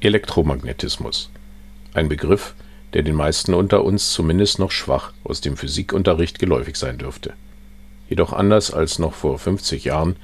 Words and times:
Elektromagnetismus. 0.00 1.28
Ein 1.92 2.08
Begriff, 2.08 2.54
der 2.94 3.02
den 3.02 3.16
meisten 3.16 3.52
unter 3.52 3.82
uns 3.82 4.12
zumindest 4.12 4.60
noch 4.60 4.70
schwach 4.70 5.12
aus 5.24 5.40
dem 5.40 5.56
Physikunterricht 5.56 6.38
geläufig 6.38 6.76
sein 6.76 6.98
dürfte. 6.98 7.32
Jedoch 8.08 8.32
anders 8.32 8.72
als 8.72 9.00
noch 9.00 9.14
vor 9.14 9.40
50 9.40 9.84
Jahren 9.84 10.14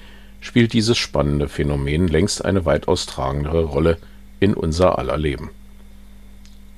spielt 0.41 0.75
dieses 0.75 0.97
spannende 0.97 1.49
Phänomen 1.49 2.07
längst 2.07 2.45
eine 2.45 2.65
weitaus 2.65 3.07
tragendere 3.07 3.65
Rolle 3.65 3.99
in 4.39 4.55
unser 4.55 4.97
aller 4.97 5.17
Leben. 5.17 5.51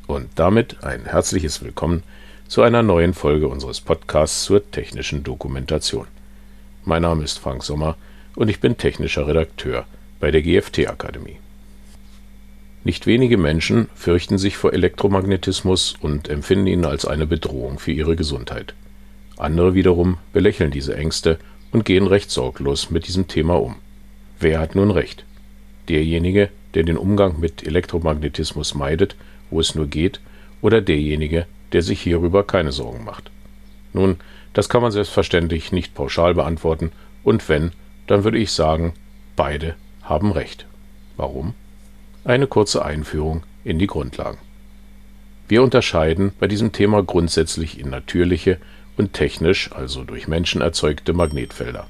Und 0.07 0.31
damit 0.37 0.83
ein 0.83 1.05
herzliches 1.05 1.63
Willkommen 1.63 2.03
zu 2.49 2.63
einer 2.63 2.83
neuen 2.83 3.13
Folge 3.13 3.49
unseres 3.49 3.83
Podcasts 3.83 4.45
zur 4.45 4.71
technischen 4.71 5.23
Dokumentation. 5.23 6.07
Mein 6.85 7.03
Name 7.03 7.25
ist 7.25 7.39
Frank 7.41 7.63
Sommer 7.63 7.97
und 8.37 8.49
ich 8.49 8.61
bin 8.61 8.79
technischer 8.79 9.27
Redakteur 9.27 9.85
bei 10.19 10.31
der 10.31 10.41
GFT 10.41 10.89
Akademie. 10.89 11.39
Nicht 12.87 13.05
wenige 13.09 13.37
Menschen 13.37 13.89
fürchten 13.97 14.39
sich 14.39 14.57
vor 14.57 14.73
Elektromagnetismus 14.73 15.97
und 16.01 16.29
empfinden 16.29 16.69
ihn 16.69 16.85
als 16.85 17.05
eine 17.05 17.27
Bedrohung 17.27 17.81
für 17.81 17.91
ihre 17.91 18.15
Gesundheit. 18.15 18.75
Andere 19.37 19.75
wiederum 19.75 20.19
belächeln 20.33 20.71
diese 20.71 20.97
Ängste 20.97 21.41
und 21.73 21.85
gehen 21.85 22.07
recht 22.07 22.31
sorglos 22.31 22.93
mit 22.93 23.09
diesem 23.09 23.27
Thema 23.27 23.61
um. 23.61 23.75
Wer 24.39 24.61
hat 24.61 24.77
nun 24.77 24.93
recht? 24.93 25.25
Derjenige, 25.89 26.49
der 26.75 26.85
den 26.85 26.97
Umgang 26.97 27.41
mit 27.41 27.67
Elektromagnetismus 27.67 28.77
meidet, 28.77 29.17
wo 29.51 29.59
es 29.59 29.75
nur 29.75 29.89
geht, 29.89 30.21
oder 30.63 30.81
derjenige, 30.81 31.47
der 31.73 31.83
sich 31.83 32.01
hierüber 32.01 32.45
keine 32.45 32.71
Sorgen 32.71 33.03
macht? 33.03 33.33
Nun, 33.95 34.19
das 34.53 34.69
kann 34.69 34.83
man 34.83 34.93
selbstverständlich 34.93 35.73
nicht 35.73 35.97
pauschal 35.97 36.35
beantworten, 36.35 36.93
und 37.25 37.49
wenn, 37.49 37.73
dann 38.07 38.23
würde 38.23 38.39
ich 38.39 38.53
sagen, 38.53 38.93
beide 39.35 39.75
haben 40.05 40.31
recht. 40.31 40.67
Warum? 41.17 41.55
Eine 42.27 42.49
kurze 42.49 42.85
Einführung 42.85 43.45
in 43.63 43.79
die 43.79 43.87
Grundlagen. 43.87 44.39
Wir 45.47 45.63
unterscheiden 45.63 46.33
bei 46.41 46.49
diesem 46.49 46.73
Thema 46.73 47.05
grundsätzlich 47.05 47.79
in 47.79 47.89
natürliche 47.89 48.59
und 48.97 49.13
technisch, 49.13 49.71
also 49.71 50.03
durch 50.03 50.27
Menschen 50.27 50.61
erzeugte 50.61 51.13
Magnetfelder. 51.13 51.87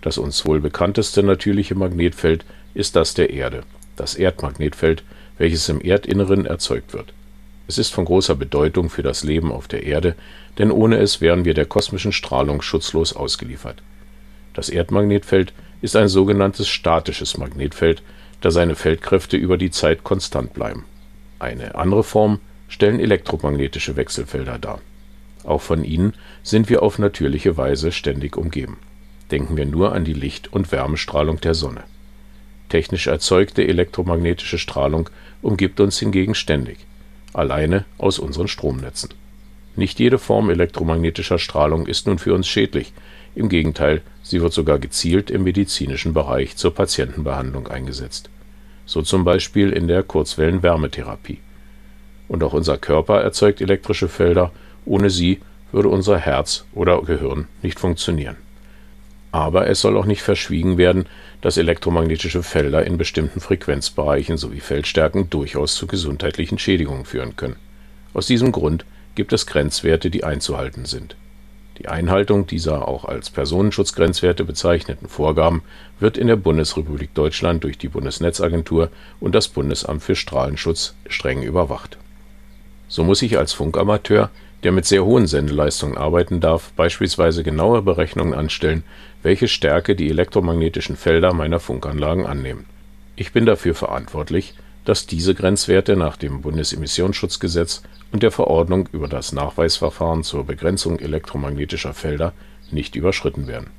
Das 0.00 0.16
uns 0.16 0.46
wohl 0.46 0.60
bekannteste 0.60 1.22
natürliche 1.22 1.74
Magnetfeld 1.74 2.46
ist 2.72 2.96
das 2.96 3.12
der 3.12 3.28
Erde, 3.28 3.64
das 3.96 4.14
Erdmagnetfeld, 4.14 5.04
welches 5.36 5.68
im 5.68 5.82
Erdinneren 5.82 6.46
erzeugt 6.46 6.94
wird. 6.94 7.12
Es 7.68 7.76
ist 7.76 7.92
von 7.92 8.06
großer 8.06 8.34
Bedeutung 8.34 8.88
für 8.88 9.02
das 9.02 9.24
Leben 9.24 9.52
auf 9.52 9.68
der 9.68 9.82
Erde, 9.82 10.14
denn 10.56 10.70
ohne 10.70 10.96
es 10.96 11.20
wären 11.20 11.44
wir 11.44 11.52
der 11.52 11.66
kosmischen 11.66 12.12
Strahlung 12.12 12.62
schutzlos 12.62 13.14
ausgeliefert. 13.14 13.82
Das 14.54 14.70
Erdmagnetfeld 14.70 15.52
ist 15.82 15.96
ein 15.96 16.08
sogenanntes 16.08 16.66
statisches 16.66 17.36
Magnetfeld, 17.36 18.02
da 18.46 18.52
seine 18.52 18.76
Feldkräfte 18.76 19.36
über 19.36 19.58
die 19.58 19.72
Zeit 19.72 20.04
konstant 20.04 20.54
bleiben. 20.54 20.84
Eine 21.40 21.74
andere 21.74 22.04
Form 22.04 22.38
stellen 22.68 23.00
elektromagnetische 23.00 23.96
Wechselfelder 23.96 24.56
dar. 24.60 24.80
Auch 25.42 25.62
von 25.62 25.82
ihnen 25.82 26.12
sind 26.44 26.68
wir 26.68 26.84
auf 26.84 27.00
natürliche 27.00 27.56
Weise 27.56 27.90
ständig 27.90 28.36
umgeben. 28.36 28.78
Denken 29.32 29.56
wir 29.56 29.66
nur 29.66 29.92
an 29.92 30.04
die 30.04 30.12
Licht- 30.12 30.52
und 30.52 30.70
Wärmestrahlung 30.70 31.40
der 31.40 31.54
Sonne. 31.54 31.82
Technisch 32.68 33.08
erzeugte 33.08 33.66
elektromagnetische 33.66 34.58
Strahlung 34.58 35.10
umgibt 35.42 35.80
uns 35.80 35.98
hingegen 35.98 36.36
ständig, 36.36 36.78
alleine 37.32 37.84
aus 37.98 38.20
unseren 38.20 38.46
Stromnetzen. 38.46 39.10
Nicht 39.74 39.98
jede 39.98 40.20
Form 40.20 40.50
elektromagnetischer 40.50 41.40
Strahlung 41.40 41.88
ist 41.88 42.06
nun 42.06 42.20
für 42.20 42.32
uns 42.32 42.46
schädlich, 42.46 42.92
im 43.34 43.48
Gegenteil, 43.48 44.02
sie 44.22 44.40
wird 44.40 44.52
sogar 44.52 44.78
gezielt 44.78 45.32
im 45.32 45.42
medizinischen 45.42 46.14
Bereich 46.14 46.56
zur 46.56 46.72
Patientenbehandlung 46.72 47.66
eingesetzt, 47.66 48.30
so 48.86 49.02
zum 49.02 49.24
Beispiel 49.24 49.70
in 49.70 49.88
der 49.88 50.02
Kurzwellenwärmetherapie. 50.02 51.38
Und 52.28 52.42
auch 52.42 52.52
unser 52.52 52.78
Körper 52.78 53.20
erzeugt 53.20 53.60
elektrische 53.60 54.08
Felder, 54.08 54.52
ohne 54.84 55.10
sie 55.10 55.40
würde 55.72 55.88
unser 55.88 56.18
Herz 56.18 56.64
oder 56.72 57.02
Gehirn 57.02 57.48
nicht 57.62 57.78
funktionieren. 57.78 58.36
Aber 59.32 59.68
es 59.68 59.80
soll 59.80 59.96
auch 59.98 60.06
nicht 60.06 60.22
verschwiegen 60.22 60.78
werden, 60.78 61.06
dass 61.42 61.58
elektromagnetische 61.58 62.42
Felder 62.42 62.86
in 62.86 62.96
bestimmten 62.96 63.40
Frequenzbereichen 63.40 64.38
sowie 64.38 64.60
Feldstärken 64.60 65.28
durchaus 65.28 65.74
zu 65.74 65.86
gesundheitlichen 65.86 66.58
Schädigungen 66.58 67.04
führen 67.04 67.36
können. 67.36 67.56
Aus 68.14 68.26
diesem 68.26 68.52
Grund 68.52 68.86
gibt 69.14 69.32
es 69.32 69.46
Grenzwerte, 69.46 70.08
die 70.08 70.24
einzuhalten 70.24 70.86
sind 70.86 71.16
die 71.78 71.88
Einhaltung 71.88 72.46
dieser 72.46 72.88
auch 72.88 73.04
als 73.04 73.30
Personenschutzgrenzwerte 73.30 74.44
bezeichneten 74.44 75.08
Vorgaben 75.08 75.62
wird 76.00 76.16
in 76.16 76.26
der 76.26 76.36
Bundesrepublik 76.36 77.14
Deutschland 77.14 77.64
durch 77.64 77.78
die 77.78 77.88
Bundesnetzagentur 77.88 78.90
und 79.20 79.34
das 79.34 79.48
Bundesamt 79.48 80.02
für 80.02 80.16
Strahlenschutz 80.16 80.94
streng 81.08 81.42
überwacht. 81.42 81.98
So 82.88 83.04
muss 83.04 83.22
ich 83.22 83.36
als 83.38 83.52
Funkamateur, 83.52 84.30
der 84.62 84.72
mit 84.72 84.86
sehr 84.86 85.04
hohen 85.04 85.26
Sendeleistungen 85.26 85.98
arbeiten 85.98 86.40
darf, 86.40 86.72
beispielsweise 86.72 87.42
genaue 87.42 87.82
Berechnungen 87.82 88.34
anstellen, 88.34 88.84
welche 89.22 89.48
Stärke 89.48 89.94
die 89.94 90.08
elektromagnetischen 90.08 90.96
Felder 90.96 91.32
meiner 91.32 91.60
Funkanlagen 91.60 92.26
annehmen. 92.26 92.64
Ich 93.16 93.32
bin 93.32 93.46
dafür 93.46 93.74
verantwortlich, 93.74 94.54
dass 94.86 95.06
diese 95.06 95.34
Grenzwerte 95.34 95.96
nach 95.96 96.16
dem 96.16 96.40
Bundesemissionsschutzgesetz 96.40 97.82
und 98.12 98.22
der 98.22 98.30
Verordnung 98.30 98.88
über 98.92 99.08
das 99.08 99.32
Nachweisverfahren 99.32 100.22
zur 100.22 100.44
Begrenzung 100.44 100.98
elektromagnetischer 100.98 101.92
Felder 101.92 102.32
nicht 102.70 102.96
überschritten 102.96 103.46
werden. 103.48 103.70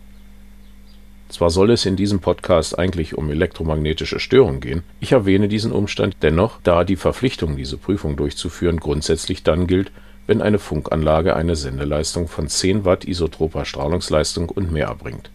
Zwar 1.29 1.49
soll 1.49 1.71
es 1.71 1.85
in 1.85 1.95
diesem 1.95 2.19
Podcast 2.19 2.77
eigentlich 2.77 3.17
um 3.17 3.29
elektromagnetische 3.29 4.19
Störungen 4.19 4.61
gehen, 4.61 4.83
ich 4.99 5.13
erwähne 5.13 5.47
diesen 5.47 5.71
Umstand 5.71 6.17
dennoch, 6.21 6.59
da 6.63 6.83
die 6.83 6.95
Verpflichtung, 6.95 7.57
diese 7.57 7.77
Prüfung 7.77 8.15
durchzuführen, 8.15 8.77
grundsätzlich 8.77 9.43
dann 9.43 9.67
gilt, 9.67 9.91
wenn 10.25 10.41
eine 10.41 10.59
Funkanlage 10.59 11.35
eine 11.35 11.55
Sendeleistung 11.55 12.27
von 12.27 12.47
10 12.47 12.85
Watt 12.85 13.05
isotroper 13.05 13.65
Strahlungsleistung 13.65 14.49
und 14.49 14.71
mehr 14.71 14.87
erbringt 14.87 15.31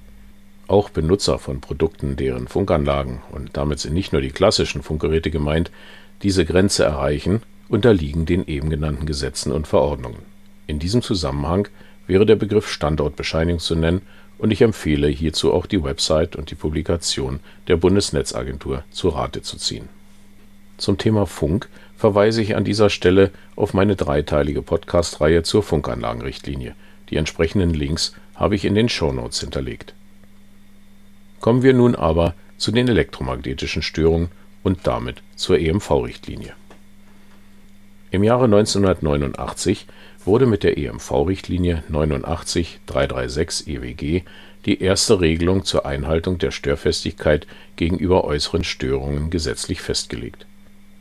auch 0.72 0.88
Benutzer 0.88 1.38
von 1.38 1.60
Produkten, 1.60 2.16
deren 2.16 2.48
Funkanlagen 2.48 3.20
(und 3.30 3.50
damit 3.56 3.78
sind 3.78 3.92
nicht 3.92 4.12
nur 4.12 4.22
die 4.22 4.30
klassischen 4.30 4.82
Funkgeräte 4.82 5.30
gemeint) 5.30 5.70
diese 6.22 6.46
Grenze 6.46 6.84
erreichen, 6.84 7.42
unterliegen 7.68 8.24
den 8.24 8.46
eben 8.46 8.70
genannten 8.70 9.04
Gesetzen 9.04 9.52
und 9.52 9.66
Verordnungen. 9.66 10.22
In 10.66 10.78
diesem 10.78 11.02
Zusammenhang 11.02 11.68
wäre 12.06 12.24
der 12.24 12.36
Begriff 12.36 12.70
Standortbescheinigung 12.70 13.60
zu 13.60 13.74
nennen, 13.74 14.02
und 14.38 14.50
ich 14.50 14.62
empfehle 14.62 15.08
hierzu 15.08 15.52
auch 15.52 15.66
die 15.66 15.84
Website 15.84 16.34
und 16.34 16.50
die 16.50 16.56
Publikation 16.56 17.40
der 17.68 17.76
Bundesnetzagentur 17.76 18.82
zu 18.90 19.10
Rate 19.10 19.42
zu 19.42 19.56
ziehen. 19.58 19.88
Zum 20.78 20.98
Thema 20.98 21.26
Funk 21.26 21.68
verweise 21.96 22.42
ich 22.42 22.56
an 22.56 22.64
dieser 22.64 22.90
Stelle 22.90 23.30
auf 23.54 23.72
meine 23.72 23.94
dreiteilige 23.94 24.62
Podcast-Reihe 24.62 25.44
zur 25.44 25.62
Funkanlagenrichtlinie. 25.62 26.74
Die 27.10 27.16
entsprechenden 27.16 27.72
Links 27.74 28.14
habe 28.34 28.56
ich 28.56 28.64
in 28.64 28.74
den 28.74 28.88
Shownotes 28.88 29.40
hinterlegt 29.40 29.94
Kommen 31.42 31.62
wir 31.64 31.74
nun 31.74 31.94
aber 31.96 32.34
zu 32.56 32.70
den 32.70 32.86
elektromagnetischen 32.86 33.82
Störungen 33.82 34.28
und 34.62 34.86
damit 34.86 35.24
zur 35.34 35.58
EMV-Richtlinie. 35.58 36.52
Im 38.12 38.22
Jahre 38.22 38.44
1989 38.44 39.88
wurde 40.24 40.46
mit 40.46 40.62
der 40.62 40.78
EMV-Richtlinie 40.78 41.82
89-336 41.90 43.66
EWG 43.66 44.22
die 44.66 44.80
erste 44.80 45.20
Regelung 45.20 45.64
zur 45.64 45.84
Einhaltung 45.84 46.38
der 46.38 46.52
Störfestigkeit 46.52 47.48
gegenüber 47.74 48.22
äußeren 48.22 48.62
Störungen 48.62 49.30
gesetzlich 49.30 49.80
festgelegt. 49.80 50.46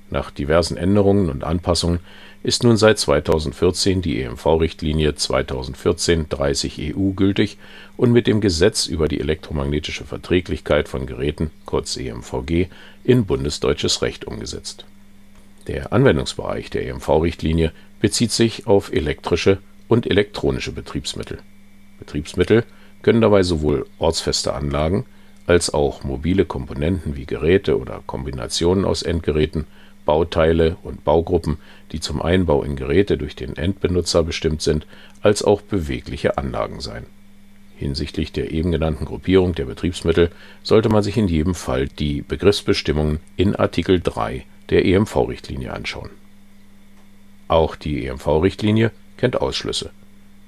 Nach 0.09 0.31
diversen 0.31 0.75
Änderungen 0.75 1.29
und 1.29 1.43
Anpassungen 1.43 1.99
ist 2.43 2.63
nun 2.63 2.75
seit 2.75 2.97
2014 2.97 4.01
die 4.01 4.21
EMV-Richtlinie 4.21 5.11
2014/30/EU 5.11 7.13
gültig 7.13 7.57
und 7.97 8.11
mit 8.11 8.27
dem 8.27 8.41
Gesetz 8.41 8.87
über 8.87 9.07
die 9.07 9.19
elektromagnetische 9.19 10.05
Verträglichkeit 10.05 10.89
von 10.89 11.05
Geräten 11.05 11.51
kurz 11.65 11.97
EMVG 11.97 12.67
in 13.03 13.25
bundesdeutsches 13.25 14.01
Recht 14.01 14.25
umgesetzt. 14.25 14.85
Der 15.67 15.93
Anwendungsbereich 15.93 16.71
der 16.71 16.87
EMV-Richtlinie 16.87 17.71
bezieht 17.99 18.31
sich 18.31 18.65
auf 18.65 18.91
elektrische 18.91 19.59
und 19.87 20.09
elektronische 20.09 20.71
Betriebsmittel. 20.71 21.37
Betriebsmittel 21.99 22.63
können 23.03 23.21
dabei 23.21 23.43
sowohl 23.43 23.85
ortsfeste 23.99 24.53
Anlagen 24.53 25.05
als 25.45 25.73
auch 25.73 26.03
mobile 26.03 26.45
Komponenten 26.45 27.15
wie 27.15 27.25
Geräte 27.25 27.77
oder 27.77 28.01
Kombinationen 28.07 28.85
aus 28.85 29.03
Endgeräten 29.03 29.67
Bauteile 30.05 30.77
und 30.83 31.03
Baugruppen, 31.03 31.57
die 31.91 31.99
zum 31.99 32.21
Einbau 32.21 32.63
in 32.63 32.75
Geräte 32.75 33.17
durch 33.17 33.35
den 33.35 33.55
Endbenutzer 33.55 34.23
bestimmt 34.23 34.61
sind, 34.61 34.87
als 35.21 35.43
auch 35.43 35.61
bewegliche 35.61 36.37
Anlagen 36.37 36.81
sein. 36.81 37.05
Hinsichtlich 37.75 38.31
der 38.31 38.51
eben 38.51 38.71
genannten 38.71 39.05
Gruppierung 39.05 39.55
der 39.55 39.65
Betriebsmittel 39.65 40.29
sollte 40.61 40.89
man 40.89 41.01
sich 41.01 41.17
in 41.17 41.27
jedem 41.27 41.55
Fall 41.55 41.87
die 41.87 42.21
Begriffsbestimmungen 42.21 43.19
in 43.37 43.55
Artikel 43.55 43.99
3 43.99 44.45
der 44.69 44.85
EMV-Richtlinie 44.85 45.73
anschauen. 45.73 46.11
Auch 47.47 47.75
die 47.75 48.05
EMV-Richtlinie 48.05 48.91
kennt 49.17 49.41
Ausschlüsse, 49.41 49.89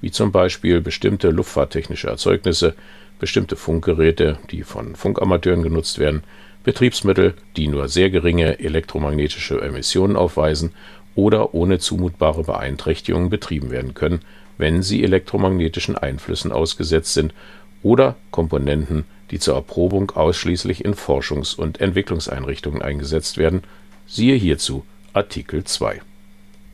wie 0.00 0.10
zum 0.10 0.32
Beispiel 0.32 0.80
bestimmte 0.80 1.30
luftfahrttechnische 1.30 2.08
Erzeugnisse, 2.08 2.74
bestimmte 3.18 3.56
Funkgeräte, 3.56 4.38
die 4.50 4.62
von 4.62 4.96
Funkamateuren 4.96 5.62
genutzt 5.62 5.98
werden 5.98 6.22
Betriebsmittel, 6.64 7.34
die 7.56 7.68
nur 7.68 7.88
sehr 7.88 8.10
geringe 8.10 8.58
elektromagnetische 8.58 9.60
Emissionen 9.60 10.16
aufweisen 10.16 10.72
oder 11.14 11.54
ohne 11.54 11.78
zumutbare 11.78 12.42
Beeinträchtigungen 12.42 13.30
betrieben 13.30 13.70
werden 13.70 13.94
können, 13.94 14.20
wenn 14.58 14.82
sie 14.82 15.04
elektromagnetischen 15.04 15.96
Einflüssen 15.96 16.52
ausgesetzt 16.52 17.14
sind, 17.14 17.34
oder 17.82 18.16
Komponenten, 18.30 19.04
die 19.30 19.38
zur 19.38 19.54
Erprobung 19.56 20.10
ausschließlich 20.12 20.84
in 20.84 20.94
Forschungs 20.94 21.54
und 21.54 21.80
Entwicklungseinrichtungen 21.80 22.80
eingesetzt 22.80 23.36
werden, 23.36 23.62
siehe 24.06 24.36
hierzu 24.36 24.86
Artikel 25.12 25.64
2. 25.64 26.00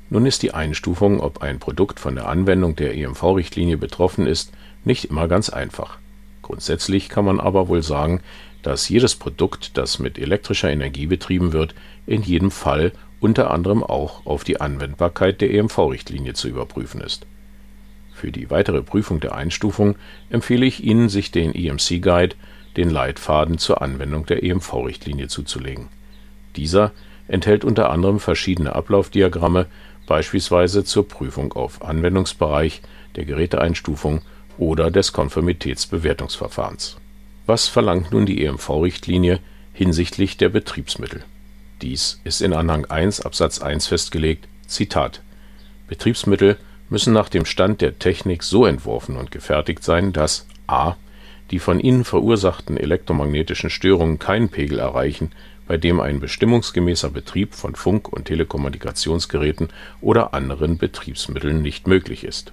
Nun 0.08 0.26
ist 0.26 0.43
die 0.43 0.54
Einstufung, 0.54 1.20
ob 1.20 1.43
ein 1.43 1.58
Produkt 1.58 2.00
von 2.00 2.14
der 2.14 2.28
Anwendung 2.28 2.76
der 2.76 2.96
EMV-Richtlinie 2.96 3.76
betroffen 3.76 4.26
ist, 4.26 4.52
nicht 4.84 5.06
immer 5.06 5.26
ganz 5.26 5.50
einfach. 5.50 5.98
Grundsätzlich 6.43 7.08
kann 7.08 7.25
man 7.25 7.40
aber 7.40 7.69
wohl 7.69 7.82
sagen, 7.82 8.20
dass 8.62 8.88
jedes 8.88 9.14
Produkt, 9.14 9.76
das 9.76 9.98
mit 9.98 10.18
elektrischer 10.18 10.70
Energie 10.70 11.06
betrieben 11.06 11.52
wird, 11.52 11.74
in 12.06 12.22
jedem 12.22 12.50
Fall 12.50 12.92
unter 13.20 13.50
anderem 13.50 13.82
auch 13.82 14.26
auf 14.26 14.44
die 14.44 14.60
Anwendbarkeit 14.60 15.40
der 15.40 15.52
EMV-Richtlinie 15.52 16.34
zu 16.34 16.48
überprüfen 16.48 17.00
ist. 17.00 17.26
Für 18.14 18.32
die 18.32 18.50
weitere 18.50 18.82
Prüfung 18.82 19.20
der 19.20 19.34
Einstufung 19.34 19.96
empfehle 20.28 20.66
ich 20.66 20.84
Ihnen, 20.84 21.08
sich 21.08 21.30
den 21.30 21.54
EMC 21.54 22.02
Guide, 22.02 22.36
den 22.76 22.90
Leitfaden 22.90 23.58
zur 23.58 23.82
Anwendung 23.82 24.26
der 24.26 24.42
EMV-Richtlinie 24.42 25.28
zuzulegen. 25.28 25.88
Dieser 26.56 26.92
enthält 27.28 27.64
unter 27.64 27.90
anderem 27.90 28.20
verschiedene 28.20 28.74
Ablaufdiagramme, 28.74 29.66
beispielsweise 30.06 30.84
zur 30.84 31.06
Prüfung 31.06 31.52
auf 31.52 31.82
Anwendungsbereich, 31.82 32.82
der 33.16 33.24
Geräteeinstufung 33.24 34.22
oder 34.58 34.90
des 34.90 35.12
Konformitätsbewertungsverfahrens. 35.12 36.96
Was 37.50 37.67
verlangt 37.67 38.12
nun 38.12 38.26
die 38.26 38.44
EMV-Richtlinie 38.44 39.41
hinsichtlich 39.73 40.37
der 40.37 40.50
Betriebsmittel? 40.50 41.25
Dies 41.82 42.20
ist 42.23 42.43
in 42.43 42.52
Anhang 42.52 42.85
1 42.85 43.23
Absatz 43.23 43.61
1 43.61 43.88
festgelegt: 43.88 44.47
Zitat 44.69 45.20
Betriebsmittel 45.88 46.58
müssen 46.91 47.12
nach 47.12 47.29
dem 47.29 47.44
Stand 47.44 47.81
der 47.81 47.99
Technik 47.99 48.44
so 48.44 48.67
entworfen 48.67 49.17
und 49.17 49.32
gefertigt 49.32 49.82
sein, 49.82 50.12
dass 50.12 50.47
a. 50.69 50.94
die 51.50 51.58
von 51.58 51.81
ihnen 51.81 52.05
verursachten 52.05 52.76
elektromagnetischen 52.76 53.69
Störungen 53.69 54.20
keinen 54.20 54.50
Pegel 54.50 54.79
erreichen, 54.79 55.32
bei 55.67 55.76
dem 55.76 55.99
ein 55.99 56.20
bestimmungsgemäßer 56.20 57.11
Betrieb 57.11 57.55
von 57.55 57.75
Funk 57.75 58.12
und 58.12 58.26
Telekommunikationsgeräten 58.26 59.70
oder 60.00 60.35
anderen 60.35 60.79
Betriebsmitteln 60.79 61.62
nicht 61.62 61.88
möglich 61.88 62.23
ist. 62.23 62.53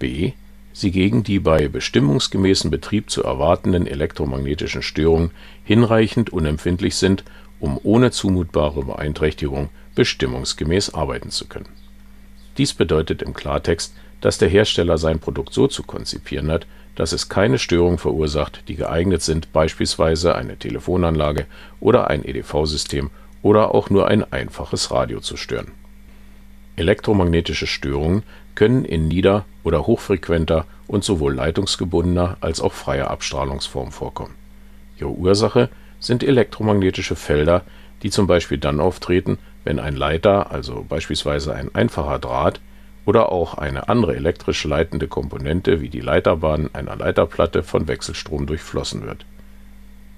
b. 0.00 0.32
sie 0.74 0.90
gegen 0.90 1.22
die 1.22 1.38
bei 1.38 1.68
bestimmungsgemäßen 1.68 2.70
Betrieb 2.70 3.08
zu 3.08 3.22
erwartenden 3.24 3.86
elektromagnetischen 3.86 4.82
Störungen 4.82 5.30
hinreichend 5.64 6.30
unempfindlich 6.30 6.96
sind 6.96 7.24
um 7.64 7.80
ohne 7.82 8.10
zumutbare 8.10 8.84
Beeinträchtigung 8.84 9.70
bestimmungsgemäß 9.94 10.92
arbeiten 10.92 11.30
zu 11.30 11.46
können. 11.46 11.70
Dies 12.58 12.74
bedeutet 12.74 13.22
im 13.22 13.32
Klartext, 13.32 13.94
dass 14.20 14.36
der 14.36 14.50
Hersteller 14.50 14.98
sein 14.98 15.18
Produkt 15.18 15.54
so 15.54 15.66
zu 15.66 15.82
konzipieren 15.82 16.50
hat, 16.50 16.66
dass 16.94 17.12
es 17.12 17.30
keine 17.30 17.58
Störungen 17.58 17.98
verursacht, 17.98 18.64
die 18.68 18.76
geeignet 18.76 19.22
sind, 19.22 19.52
beispielsweise 19.52 20.34
eine 20.34 20.58
Telefonanlage 20.58 21.46
oder 21.80 22.08
ein 22.08 22.22
EDV-System 22.22 23.10
oder 23.42 23.74
auch 23.74 23.88
nur 23.88 24.08
ein 24.08 24.30
einfaches 24.30 24.90
Radio 24.90 25.20
zu 25.20 25.38
stören. 25.38 25.72
Elektromagnetische 26.76 27.66
Störungen 27.66 28.24
können 28.54 28.84
in 28.84 29.08
nieder 29.08 29.44
oder 29.62 29.86
hochfrequenter 29.86 30.66
und 30.86 31.04
sowohl 31.04 31.34
leitungsgebundener 31.34 32.36
als 32.40 32.60
auch 32.60 32.72
freier 32.72 33.10
Abstrahlungsform 33.10 33.92
vorkommen. 33.92 34.34
Ihre 34.98 35.10
Ursache 35.10 35.68
sind 35.98 36.22
elektromagnetische 36.22 37.16
Felder, 37.16 37.62
die 38.02 38.10
zum 38.10 38.26
Beispiel 38.26 38.58
dann 38.58 38.80
auftreten, 38.80 39.38
wenn 39.64 39.78
ein 39.78 39.96
Leiter, 39.96 40.50
also 40.50 40.84
beispielsweise 40.88 41.54
ein 41.54 41.74
einfacher 41.74 42.18
Draht 42.18 42.60
oder 43.06 43.32
auch 43.32 43.54
eine 43.54 43.88
andere 43.88 44.14
elektrisch 44.14 44.64
leitende 44.64 45.08
Komponente 45.08 45.80
wie 45.80 45.88
die 45.88 46.00
Leiterbahn 46.00 46.70
einer 46.74 46.96
Leiterplatte 46.96 47.62
von 47.62 47.88
Wechselstrom 47.88 48.46
durchflossen 48.46 49.04
wird. 49.06 49.24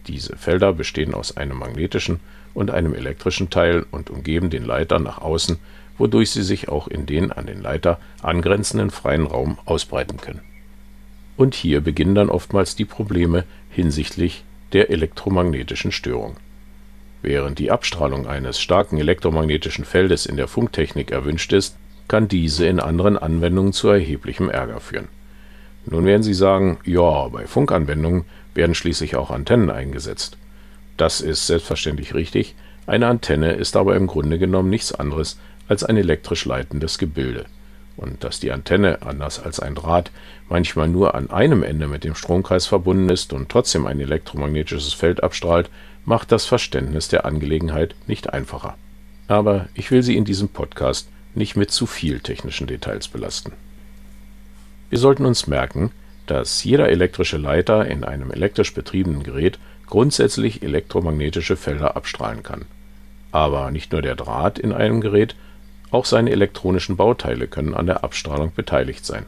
Diese 0.07 0.37
Felder 0.37 0.73
bestehen 0.73 1.15
aus 1.15 1.37
einem 1.37 1.59
magnetischen 1.59 2.21
und 2.55 2.71
einem 2.71 2.95
elektrischen 2.95 3.51
Teil 3.51 3.85
und 3.91 4.09
umgeben 4.11 4.51
den 4.51 4.65
Leiter 4.65 4.99
nach 4.99 5.19
außen, 5.19 5.59
wodurch 5.99 6.31
sie 6.31 6.43
sich 6.43 6.69
auch 6.69 6.89
in 6.89 7.07
den 7.07 7.33
an 7.33 7.47
den 7.47 7.63
Leiter 7.63 7.99
angrenzenden 8.23 8.91
freien 8.91 9.27
Raum 9.27 9.59
ausbreiten 9.65 10.19
können. 10.19 10.41
Und 11.37 11.55
hier 11.55 11.81
beginnen 11.81 12.15
dann 12.15 12.31
oftmals 12.31 12.77
die 12.77 12.85
Probleme 12.85 13.45
hinsichtlich 13.71 14.45
der 14.73 14.91
elektromagnetischen 14.91 15.93
Störung. 15.93 16.37
Während 17.23 17.59
die 17.59 17.71
Abstrahlung 17.71 18.27
eines 18.27 18.61
starken 18.61 18.99
elektromagnetischen 18.99 19.85
Feldes 19.85 20.27
in 20.27 20.37
der 20.37 20.49
Funktechnik 20.49 21.11
erwünscht 21.11 21.53
ist, 21.53 21.77
kann 22.09 22.29
diese 22.29 22.67
in 22.67 22.81
anderen 22.81 23.19
Anwendungen 23.19 23.73
zu 23.73 23.89
erheblichem 23.89 24.49
Ärger 24.49 24.81
führen. 24.81 25.09
Nun 25.87 26.05
werden 26.05 26.23
Sie 26.23 26.35
sagen, 26.35 26.79
ja, 26.85 27.29
bei 27.29 27.47
Funkanwendungen 27.47 28.25
werden 28.55 28.75
schließlich 28.75 29.17
auch 29.17 29.31
Antennen 29.31 29.71
eingesetzt. 29.71 30.37
Das 30.97 31.21
ist 31.21 31.47
selbstverständlich 31.47 32.15
richtig, 32.15 32.55
eine 32.87 33.09
Antenne 33.09 33.53
ist 33.53 33.77
aber 33.77 33.97
im 33.97 34.07
Grunde 34.07 34.39
genommen 34.39 34.71
nichts 34.71 34.93
anderes 34.93 35.39
als 35.69 35.85
ein 35.85 35.97
elektrisch 35.97 36.45
leitendes 36.45 36.99
Gebilde 36.99 37.47
und 37.97 38.25
dass 38.25 38.41
die 38.41 38.53
Antenne, 38.53 39.03
anders 39.03 39.43
als 39.43 39.61
ein 39.61 39.75
Draht, 39.75 40.11
manchmal 40.49 40.89
nur 40.89 41.15
an 41.15 41.31
einem 41.31 41.63
Ende 41.63 41.89
mit 41.89 42.05
dem 42.05 42.15
Stromkreis 42.15 42.67
verbunden 42.67 43.09
ist 43.09 43.33
und 43.33 43.49
trotzdem 43.49 43.87
ein 43.87 44.01
elektromagnetisches 44.01 44.93
Feld 44.93 45.23
abstrahlt, 45.23 45.71
macht 46.05 46.31
das 46.31 46.45
Verständnis 46.45 47.09
der 47.09 47.25
Angelegenheit 47.25 47.95
nicht 48.07 48.33
einfacher. 48.33 48.77
Aber 49.29 49.69
ich 49.75 49.91
will 49.91 50.03
Sie 50.03 50.17
in 50.17 50.25
diesem 50.25 50.49
Podcast 50.49 51.09
nicht 51.35 51.57
mit 51.57 51.71
zu 51.71 51.87
viel 51.87 52.21
technischen 52.21 52.67
Details 52.67 53.09
belasten. 53.09 53.53
Wir 54.89 54.99
sollten 54.99 55.27
uns 55.27 55.47
merken, 55.47 55.91
dass 56.27 56.65
jeder 56.65 56.89
elektrische 56.89 57.37
Leiter 57.37 57.87
in 57.87 58.05
einem 58.05 58.31
elektrisch 58.31 58.73
betriebenen 58.73 59.23
Gerät 59.23 59.59
grundsätzlich 59.87 60.63
elektromagnetische 60.63 61.57
Felder 61.57 61.97
abstrahlen 61.97 62.43
kann. 62.43 62.67
Aber 63.33 63.71
nicht 63.71 63.93
nur 63.93 64.03
der 64.03 64.15
Draht 64.15 64.59
in 64.59 64.73
einem 64.73 65.01
Gerät, 65.01 65.35
auch 65.91 66.05
seine 66.05 66.31
elektronischen 66.31 66.97
Bauteile 66.97 67.47
können 67.47 67.75
an 67.75 67.87
der 67.87 68.05
Abstrahlung 68.05 68.53
beteiligt 68.55 69.05
sein. 69.05 69.27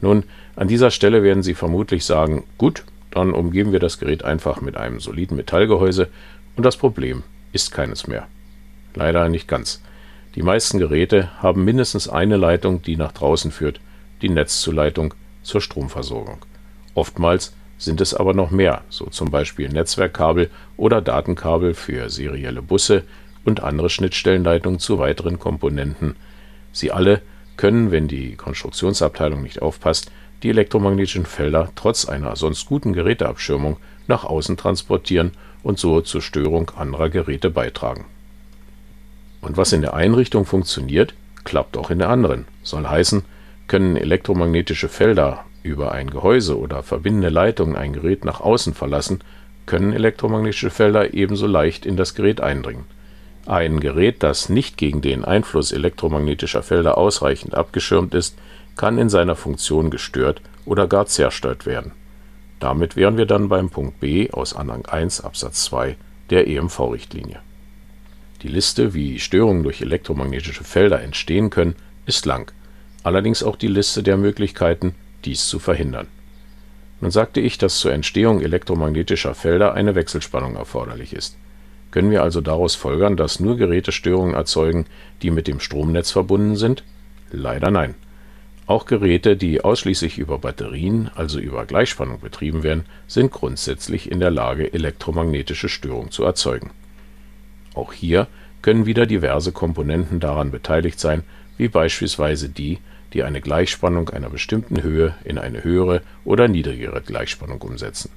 Nun, 0.00 0.24
an 0.56 0.68
dieser 0.68 0.90
Stelle 0.90 1.22
werden 1.22 1.42
Sie 1.42 1.54
vermutlich 1.54 2.04
sagen, 2.04 2.44
gut, 2.56 2.84
dann 3.10 3.32
umgeben 3.32 3.72
wir 3.72 3.80
das 3.80 3.98
Gerät 3.98 4.24
einfach 4.24 4.60
mit 4.60 4.76
einem 4.76 5.00
soliden 5.00 5.36
Metallgehäuse 5.36 6.08
und 6.56 6.64
das 6.64 6.76
Problem 6.76 7.22
ist 7.52 7.72
keines 7.72 8.06
mehr. 8.06 8.28
Leider 8.94 9.28
nicht 9.28 9.48
ganz. 9.48 9.82
Die 10.34 10.42
meisten 10.42 10.78
Geräte 10.78 11.30
haben 11.42 11.64
mindestens 11.64 12.08
eine 12.08 12.36
Leitung, 12.36 12.82
die 12.82 12.96
nach 12.96 13.12
draußen 13.12 13.50
führt, 13.50 13.80
die 14.22 14.28
Netzzuleitung 14.28 15.14
zur 15.42 15.60
Stromversorgung. 15.60 16.38
Oftmals 16.94 17.54
sind 17.78 18.00
es 18.00 18.12
aber 18.12 18.34
noch 18.34 18.50
mehr, 18.50 18.82
so 18.88 19.06
zum 19.06 19.30
Beispiel 19.30 19.68
Netzwerkkabel 19.68 20.50
oder 20.76 21.00
Datenkabel 21.00 21.74
für 21.74 22.10
serielle 22.10 22.60
Busse, 22.60 23.04
und 23.48 23.62
andere 23.62 23.90
Schnittstellenleitungen 23.90 24.78
zu 24.78 24.98
weiteren 24.98 25.38
Komponenten. 25.38 26.14
Sie 26.72 26.92
alle 26.92 27.22
können, 27.56 27.90
wenn 27.90 28.06
die 28.06 28.36
Konstruktionsabteilung 28.36 29.42
nicht 29.42 29.60
aufpasst, 29.60 30.12
die 30.42 30.50
elektromagnetischen 30.50 31.26
Felder 31.26 31.72
trotz 31.74 32.08
einer 32.08 32.36
sonst 32.36 32.66
guten 32.66 32.92
Geräteabschirmung 32.92 33.78
nach 34.06 34.24
außen 34.24 34.56
transportieren 34.56 35.32
und 35.64 35.78
so 35.78 36.00
zur 36.00 36.22
Störung 36.22 36.70
anderer 36.76 37.08
Geräte 37.08 37.50
beitragen. 37.50 38.04
Und 39.40 39.56
was 39.56 39.72
in 39.72 39.82
der 39.82 39.94
Einrichtung 39.94 40.44
funktioniert, 40.44 41.14
klappt 41.44 41.76
auch 41.76 41.90
in 41.90 41.98
der 41.98 42.10
anderen. 42.10 42.46
Soll 42.62 42.86
heißen, 42.86 43.24
können 43.66 43.96
elektromagnetische 43.96 44.88
Felder 44.88 45.44
über 45.62 45.92
ein 45.92 46.10
Gehäuse 46.10 46.58
oder 46.58 46.82
verbindende 46.82 47.28
Leitungen 47.28 47.76
ein 47.76 47.92
Gerät 47.92 48.24
nach 48.24 48.40
außen 48.40 48.74
verlassen, 48.74 49.20
können 49.66 49.92
elektromagnetische 49.92 50.70
Felder 50.70 51.12
ebenso 51.14 51.46
leicht 51.46 51.84
in 51.84 51.96
das 51.96 52.14
Gerät 52.14 52.40
eindringen. 52.40 52.84
Ein 53.48 53.80
Gerät, 53.80 54.22
das 54.22 54.50
nicht 54.50 54.76
gegen 54.76 55.00
den 55.00 55.24
Einfluss 55.24 55.72
elektromagnetischer 55.72 56.62
Felder 56.62 56.98
ausreichend 56.98 57.54
abgeschirmt 57.54 58.12
ist, 58.12 58.36
kann 58.76 58.98
in 58.98 59.08
seiner 59.08 59.36
Funktion 59.36 59.88
gestört 59.90 60.42
oder 60.66 60.86
gar 60.86 61.06
zerstört 61.06 61.64
werden. 61.64 61.92
Damit 62.60 62.94
wären 62.94 63.16
wir 63.16 63.24
dann 63.24 63.48
beim 63.48 63.70
Punkt 63.70 64.00
B 64.00 64.30
aus 64.30 64.54
Anhang 64.54 64.84
1 64.84 65.22
Absatz 65.22 65.64
2 65.64 65.96
der 66.28 66.46
EMV-Richtlinie. 66.46 67.40
Die 68.42 68.48
Liste, 68.48 68.92
wie 68.92 69.18
Störungen 69.18 69.62
durch 69.62 69.80
elektromagnetische 69.80 70.64
Felder 70.64 71.00
entstehen 71.00 71.48
können, 71.48 71.74
ist 72.04 72.26
lang, 72.26 72.52
allerdings 73.02 73.42
auch 73.42 73.56
die 73.56 73.68
Liste 73.68 74.02
der 74.02 74.18
Möglichkeiten, 74.18 74.94
dies 75.24 75.48
zu 75.48 75.58
verhindern. 75.58 76.08
Nun 77.00 77.12
sagte 77.12 77.40
ich, 77.40 77.56
dass 77.56 77.78
zur 77.78 77.94
Entstehung 77.94 78.42
elektromagnetischer 78.42 79.34
Felder 79.34 79.72
eine 79.72 79.94
Wechselspannung 79.94 80.54
erforderlich 80.56 81.14
ist. 81.14 81.38
Können 81.90 82.10
wir 82.10 82.22
also 82.22 82.40
daraus 82.40 82.74
folgern, 82.74 83.16
dass 83.16 83.40
nur 83.40 83.56
Geräte 83.56 83.92
Störungen 83.92 84.34
erzeugen, 84.34 84.86
die 85.22 85.30
mit 85.30 85.48
dem 85.48 85.60
Stromnetz 85.60 86.10
verbunden 86.10 86.56
sind? 86.56 86.84
Leider 87.30 87.70
nein. 87.70 87.94
Auch 88.66 88.84
Geräte, 88.84 89.34
die 89.34 89.62
ausschließlich 89.62 90.18
über 90.18 90.38
Batterien, 90.38 91.10
also 91.14 91.38
über 91.38 91.64
Gleichspannung 91.64 92.20
betrieben 92.20 92.62
werden, 92.62 92.84
sind 93.06 93.32
grundsätzlich 93.32 94.10
in 94.10 94.20
der 94.20 94.30
Lage, 94.30 94.74
elektromagnetische 94.74 95.70
Störung 95.70 96.10
zu 96.10 96.24
erzeugen. 96.24 96.70
Auch 97.74 97.94
hier 97.94 98.26
können 98.60 98.84
wieder 98.84 99.06
diverse 99.06 99.52
Komponenten 99.52 100.20
daran 100.20 100.50
beteiligt 100.50 101.00
sein, 101.00 101.22
wie 101.56 101.68
beispielsweise 101.68 102.50
die, 102.50 102.78
die 103.14 103.22
eine 103.22 103.40
Gleichspannung 103.40 104.10
einer 104.10 104.28
bestimmten 104.28 104.82
Höhe 104.82 105.14
in 105.24 105.38
eine 105.38 105.64
höhere 105.64 106.02
oder 106.26 106.46
niedrigere 106.46 107.00
Gleichspannung 107.00 107.62
umsetzen. 107.62 108.10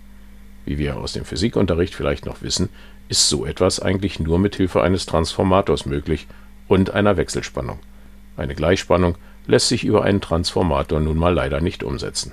Wie 0.66 0.78
wir 0.78 0.98
aus 0.98 1.14
dem 1.14 1.24
Physikunterricht 1.24 1.96
vielleicht 1.96 2.26
noch 2.26 2.42
wissen, 2.42 2.68
ist 3.12 3.28
so 3.28 3.46
etwas 3.46 3.82
eigentlich 3.82 4.22
nur 4.22 4.40
mit 4.40 4.56
Hilfe 4.56 4.82
eines 4.82 5.06
Transformators 5.06 5.86
möglich 5.86 6.28
und 6.70 6.92
einer 6.92 7.18
Wechselspannung. 7.18 7.78
Eine 8.38 8.56
Gleichspannung 8.56 9.18
lässt 9.48 9.68
sich 9.68 9.84
über 9.84 10.04
einen 10.06 10.22
Transformator 10.22 11.02
nun 11.02 11.18
mal 11.18 11.34
leider 11.34 11.60
nicht 11.60 11.84
umsetzen. 11.84 12.32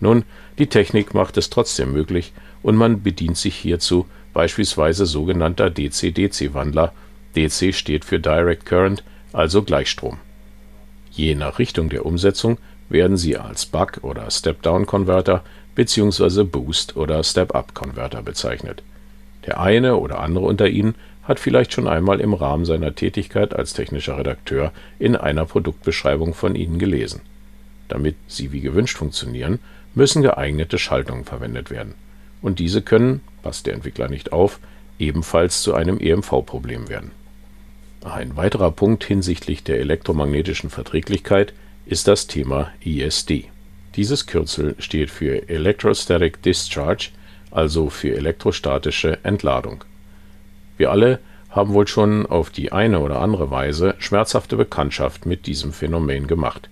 Nun, 0.00 0.24
die 0.58 0.68
Technik 0.68 1.12
macht 1.12 1.36
es 1.36 1.50
trotzdem 1.50 1.92
möglich 1.92 2.32
und 2.62 2.74
man 2.74 3.02
bedient 3.02 3.36
sich 3.36 3.54
hierzu 3.54 4.06
beispielsweise 4.32 5.04
sogenannter 5.04 5.68
DC-DC-Wandler. 5.68 6.94
DC 7.36 7.74
steht 7.74 8.06
für 8.06 8.18
Direct 8.18 8.64
Current, 8.64 9.04
also 9.34 9.62
Gleichstrom. 9.62 10.16
Je 11.10 11.34
nach 11.34 11.58
Richtung 11.58 11.90
der 11.90 12.06
Umsetzung 12.06 12.56
werden 12.88 13.18
sie 13.18 13.36
als 13.36 13.66
Buck- 13.66 13.98
oder 14.00 14.30
Step-Down-Konverter 14.30 15.44
bzw. 15.74 16.44
Boost- 16.44 16.96
oder 16.96 17.22
Step-Up-Konverter 17.22 18.22
bezeichnet. 18.22 18.82
Der 19.46 19.60
eine 19.60 19.96
oder 19.96 20.20
andere 20.20 20.44
unter 20.44 20.68
Ihnen 20.68 20.94
hat 21.22 21.38
vielleicht 21.38 21.72
schon 21.72 21.86
einmal 21.86 22.20
im 22.20 22.34
Rahmen 22.34 22.64
seiner 22.64 22.94
Tätigkeit 22.94 23.54
als 23.54 23.72
technischer 23.72 24.18
Redakteur 24.18 24.72
in 24.98 25.16
einer 25.16 25.44
Produktbeschreibung 25.44 26.34
von 26.34 26.56
ihnen 26.56 26.78
gelesen. 26.78 27.20
Damit 27.88 28.16
sie 28.26 28.52
wie 28.52 28.60
gewünscht 28.60 28.96
funktionieren, 28.96 29.58
müssen 29.94 30.22
geeignete 30.22 30.78
Schaltungen 30.78 31.24
verwendet 31.24 31.70
werden. 31.70 31.94
Und 32.40 32.58
diese 32.58 32.82
können, 32.82 33.20
passt 33.42 33.66
der 33.66 33.74
Entwickler 33.74 34.08
nicht 34.08 34.32
auf, 34.32 34.58
ebenfalls 34.98 35.62
zu 35.62 35.74
einem 35.74 35.98
EMV-Problem 36.00 36.88
werden. 36.88 37.12
Ein 38.04 38.36
weiterer 38.36 38.72
Punkt 38.72 39.04
hinsichtlich 39.04 39.62
der 39.62 39.78
elektromagnetischen 39.78 40.70
Verträglichkeit 40.70 41.52
ist 41.86 42.08
das 42.08 42.26
Thema 42.26 42.72
ESD. 42.84 43.44
Dieses 43.94 44.26
Kürzel 44.26 44.74
steht 44.78 45.10
für 45.10 45.48
Electrostatic 45.48 46.42
Discharge, 46.42 47.10
also 47.52 47.90
für 47.90 48.14
elektrostatische 48.14 49.18
Entladung. 49.24 49.84
Wir 50.76 50.90
alle 50.90 51.18
haben 51.50 51.74
wohl 51.74 51.86
schon 51.86 52.26
auf 52.26 52.50
die 52.50 52.72
eine 52.72 53.00
oder 53.00 53.20
andere 53.20 53.50
Weise 53.50 53.94
schmerzhafte 53.98 54.56
Bekanntschaft 54.56 55.26
mit 55.26 55.46
diesem 55.46 55.72
Phänomen 55.72 56.26
gemacht. 56.26 56.68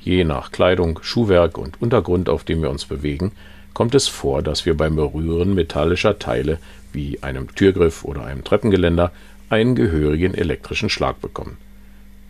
Je 0.00 0.24
nach 0.24 0.52
Kleidung, 0.52 1.00
Schuhwerk 1.02 1.58
und 1.58 1.80
Untergrund, 1.80 2.28
auf 2.28 2.44
dem 2.44 2.62
wir 2.62 2.70
uns 2.70 2.84
bewegen, 2.84 3.32
kommt 3.74 3.94
es 3.94 4.08
vor, 4.08 4.42
dass 4.42 4.66
wir 4.66 4.76
beim 4.76 4.96
Berühren 4.96 5.54
metallischer 5.54 6.18
Teile 6.18 6.58
wie 6.92 7.22
einem 7.22 7.54
Türgriff 7.54 8.04
oder 8.04 8.24
einem 8.24 8.44
Treppengeländer 8.44 9.12
einen 9.48 9.74
gehörigen 9.74 10.34
elektrischen 10.34 10.90
Schlag 10.90 11.20
bekommen. 11.20 11.56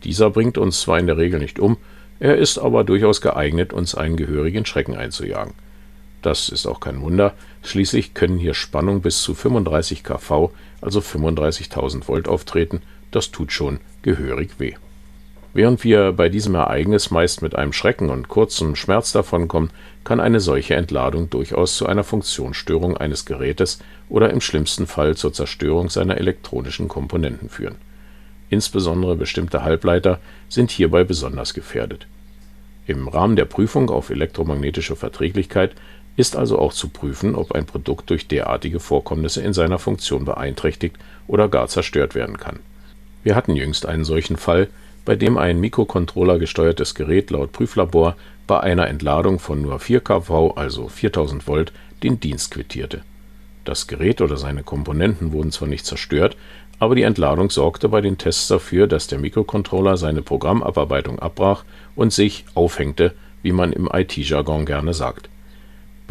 Dieser 0.03 0.29
bringt 0.29 0.57
uns 0.57 0.81
zwar 0.81 0.99
in 0.99 1.07
der 1.07 1.17
Regel 1.17 1.39
nicht 1.39 1.59
um, 1.59 1.77
er 2.19 2.37
ist 2.37 2.57
aber 2.57 2.83
durchaus 2.83 3.21
geeignet, 3.21 3.73
uns 3.73 3.95
einen 3.95 4.15
gehörigen 4.15 4.65
Schrecken 4.65 4.95
einzujagen. 4.95 5.53
Das 6.21 6.49
ist 6.49 6.67
auch 6.67 6.79
kein 6.79 7.01
Wunder, 7.01 7.33
schließlich 7.63 8.13
können 8.13 8.37
hier 8.37 8.53
Spannung 8.53 9.01
bis 9.01 9.21
zu 9.21 9.33
35 9.33 10.03
kV, 10.03 10.51
also 10.81 10.99
35.000 10.99 12.07
Volt 12.07 12.27
auftreten, 12.27 12.81
das 13.09 13.31
tut 13.31 13.51
schon 13.51 13.79
gehörig 14.03 14.59
weh. 14.59 14.75
Während 15.53 15.83
wir 15.83 16.13
bei 16.13 16.29
diesem 16.29 16.55
Ereignis 16.55 17.11
meist 17.11 17.41
mit 17.41 17.55
einem 17.55 17.73
Schrecken 17.73 18.09
und 18.09 18.29
kurzem 18.29 18.75
Schmerz 18.75 19.11
davonkommen, 19.11 19.71
kann 20.05 20.21
eine 20.21 20.39
solche 20.39 20.75
Entladung 20.75 21.29
durchaus 21.29 21.75
zu 21.75 21.87
einer 21.87 22.05
Funktionsstörung 22.05 22.95
eines 22.95 23.25
Gerätes 23.25 23.79
oder 24.07 24.29
im 24.29 24.39
schlimmsten 24.39 24.87
Fall 24.87 25.17
zur 25.17 25.33
Zerstörung 25.33 25.89
seiner 25.89 26.17
elektronischen 26.17 26.87
Komponenten 26.87 27.49
führen. 27.49 27.75
Insbesondere 28.49 29.15
bestimmte 29.15 29.63
Halbleiter 29.63 30.19
sind 30.47 30.71
hierbei 30.71 31.03
besonders 31.03 31.53
gefährdet. 31.53 32.07
Im 32.87 33.07
Rahmen 33.07 33.35
der 33.35 33.45
Prüfung 33.45 33.89
auf 33.89 34.09
elektromagnetische 34.09 34.95
Verträglichkeit 34.95 35.75
ist 36.17 36.35
also 36.35 36.59
auch 36.59 36.73
zu 36.73 36.89
prüfen, 36.89 37.35
ob 37.35 37.53
ein 37.53 37.65
Produkt 37.65 38.09
durch 38.09 38.27
derartige 38.27 38.79
Vorkommnisse 38.79 39.41
in 39.41 39.53
seiner 39.53 39.79
Funktion 39.79 40.25
beeinträchtigt 40.25 40.97
oder 41.27 41.47
gar 41.47 41.67
zerstört 41.67 42.15
werden 42.15 42.37
kann. 42.37 42.59
Wir 43.23 43.35
hatten 43.35 43.55
jüngst 43.55 43.85
einen 43.85 44.03
solchen 44.03 44.35
Fall, 44.35 44.67
bei 45.05 45.15
dem 45.15 45.37
ein 45.37 45.59
Mikrocontroller-gesteuertes 45.59 46.95
Gerät 46.95 47.31
laut 47.31 47.51
Prüflabor 47.51 48.15
bei 48.47 48.59
einer 48.59 48.87
Entladung 48.87 49.39
von 49.39 49.61
nur 49.61 49.79
4 49.79 50.01
kV, 50.01 50.53
also 50.55 50.87
4000 50.87 51.47
Volt, 51.47 51.71
den 52.03 52.19
Dienst 52.19 52.51
quittierte. 52.51 53.01
Das 53.65 53.87
Gerät 53.87 54.21
oder 54.21 54.37
seine 54.37 54.63
Komponenten 54.63 55.31
wurden 55.31 55.51
zwar 55.51 55.67
nicht 55.67 55.85
zerstört, 55.85 56.35
aber 56.79 56.95
die 56.95 57.03
Entladung 57.03 57.49
sorgte 57.49 57.89
bei 57.89 58.01
den 58.01 58.17
Tests 58.17 58.47
dafür, 58.47 58.87
dass 58.87 59.07
der 59.07 59.19
Mikrocontroller 59.19 59.97
seine 59.97 60.21
Programmabarbeitung 60.21 61.19
abbrach 61.19 61.63
und 61.95 62.11
sich 62.11 62.45
aufhängte, 62.55 63.13
wie 63.43 63.51
man 63.51 63.71
im 63.71 63.89
IT-Jargon 63.91 64.65
gerne 64.65 64.93
sagt 64.93 65.29